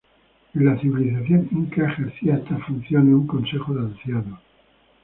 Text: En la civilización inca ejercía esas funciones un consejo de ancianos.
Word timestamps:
En 0.55 0.65
la 0.65 0.79
civilización 0.79 1.47
inca 1.51 1.87
ejercía 1.87 2.37
esas 2.37 2.63
funciones 2.65 3.13
un 3.13 3.27
consejo 3.27 3.75
de 3.75 3.81
ancianos. 3.81 4.39